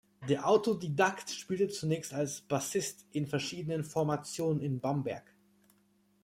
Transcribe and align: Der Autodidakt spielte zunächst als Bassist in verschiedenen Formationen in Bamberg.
Der 0.27 0.47
Autodidakt 0.47 1.29
spielte 1.29 1.67
zunächst 1.67 2.11
als 2.11 2.41
Bassist 2.41 3.05
in 3.11 3.27
verschiedenen 3.27 3.83
Formationen 3.83 4.59
in 4.59 4.79
Bamberg. 4.79 5.31